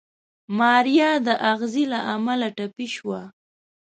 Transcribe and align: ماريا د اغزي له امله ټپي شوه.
ماريا 0.57 1.11
د 1.27 1.27
اغزي 1.51 1.83
له 1.91 1.99
امله 2.13 2.47
ټپي 2.57 2.87
شوه. 2.95 3.21